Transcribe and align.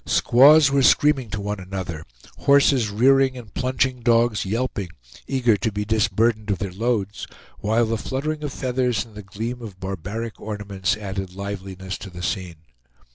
Squaws 0.07 0.71
were 0.71 0.81
screaming 0.81 1.29
to 1.29 1.39
one 1.39 1.59
another, 1.59 2.03
horses 2.37 2.89
rearing 2.89 3.37
and 3.37 3.53
plunging 3.53 3.99
dogs 4.01 4.45
yelping, 4.47 4.89
eager 5.27 5.55
to 5.57 5.71
be 5.71 5.85
disburdened 5.85 6.49
of 6.49 6.57
their 6.57 6.71
loads, 6.73 7.27
while 7.59 7.85
the 7.85 7.99
fluttering 7.99 8.43
of 8.43 8.51
feathers 8.51 9.05
and 9.05 9.13
the 9.13 9.21
gleam 9.21 9.61
of 9.61 9.79
barbaric 9.79 10.41
ornaments 10.41 10.97
added 10.97 11.33
liveliness 11.35 11.99
to 11.99 12.09
the 12.09 12.23
scene. 12.23 12.63